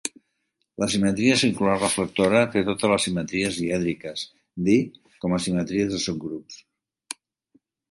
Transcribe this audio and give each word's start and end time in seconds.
La 0.83 0.85
simetria 0.93 1.35
circular 1.41 1.75
reflectora 1.81 2.41
té 2.55 2.63
totes 2.71 2.93
les 2.93 3.05
simetries 3.09 3.61
dièdriques, 3.65 4.25
Dih 4.71 4.81
com 5.27 5.39
a 5.39 5.43
simetries 5.47 5.95
de 5.95 6.03
subgrups. 6.09 6.61